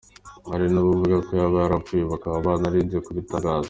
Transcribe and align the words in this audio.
Hari 0.51 0.65
n’abavuga 0.69 1.15
ko 1.27 1.31
yaba 1.39 1.57
yarapfuye 1.63 2.03
bakaba 2.11 2.37
baririnze 2.45 2.97
kubitangaza. 3.05 3.59